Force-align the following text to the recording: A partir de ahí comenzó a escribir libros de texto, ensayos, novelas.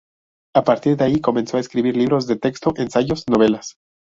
A 0.55 0.63
partir 0.63 0.97
de 0.97 1.05
ahí 1.05 1.21
comenzó 1.21 1.57
a 1.57 1.59
escribir 1.59 1.95
libros 1.95 2.25
de 2.25 2.35
texto, 2.35 2.73
ensayos, 2.75 3.23
novelas. 3.27 3.75